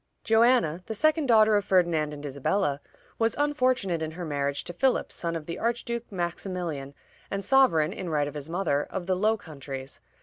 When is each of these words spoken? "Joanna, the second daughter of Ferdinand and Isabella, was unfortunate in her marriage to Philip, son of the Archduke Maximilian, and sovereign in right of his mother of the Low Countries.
"Joanna, 0.23 0.81
the 0.87 0.95
second 0.95 1.27
daughter 1.27 1.55
of 1.57 1.63
Ferdinand 1.63 2.11
and 2.11 2.25
Isabella, 2.25 2.81
was 3.19 3.35
unfortunate 3.37 4.01
in 4.01 4.09
her 4.17 4.25
marriage 4.25 4.63
to 4.63 4.73
Philip, 4.73 5.11
son 5.11 5.35
of 5.35 5.45
the 5.45 5.59
Archduke 5.59 6.11
Maximilian, 6.11 6.95
and 7.29 7.45
sovereign 7.45 7.93
in 7.93 8.09
right 8.09 8.27
of 8.27 8.33
his 8.33 8.49
mother 8.49 8.81
of 8.89 9.05
the 9.05 9.15
Low 9.15 9.37
Countries. 9.37 10.01